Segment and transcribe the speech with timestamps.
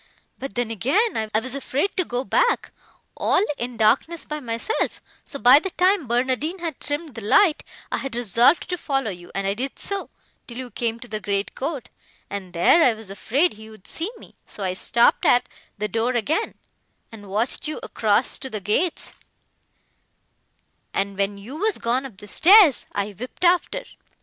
[0.39, 2.71] But then, again, I was afraid to go back,
[3.15, 7.97] all in darkness, by myself; so by the time Barnardine had trimmed the light, I
[7.97, 10.09] had resolved to follow you, and I did so,
[10.47, 11.89] till you came to the great court,
[12.31, 16.13] and there I was afraid he would see me; so I stopped at the door
[16.15, 16.55] again,
[17.11, 19.13] and watched you across to the gates,
[20.95, 23.83] and, when you were gone up the stairs, I whipt after.